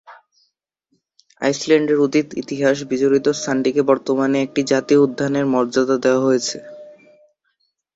[1.41, 6.57] আইসল্যান্ডের অতীত ইতিহাস-বিজড়িত স্থানটিকে বর্তমানে একটি জাতীয় উদ্যানের মর্যাদা দেয়া হয়েছে।